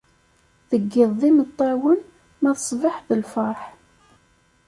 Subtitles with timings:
[0.69, 1.99] Deg yiḍ, d imeṭṭawen,
[2.41, 3.61] ma d ṣṣbeḥ, d lferḥ.